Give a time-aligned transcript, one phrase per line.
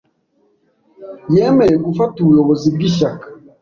[1.35, 3.25] Yemeye gufata ubuyobozi bw'ishyaka.